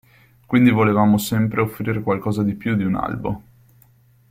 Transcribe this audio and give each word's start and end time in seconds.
Quindi 0.47 0.71
volevamo 0.71 1.19
sempre 1.19 1.61
offrire 1.61 2.01
qualcosa 2.01 2.41
di 2.41 2.55
più 2.55 2.73
di 2.75 2.83
un 2.83 2.95
albo. 2.95 3.43